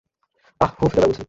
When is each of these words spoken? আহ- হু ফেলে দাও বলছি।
আহ- 0.61 0.75
হু 0.77 0.85
ফেলে 0.87 1.01
দাও 1.01 1.07
বলছি। 1.07 1.19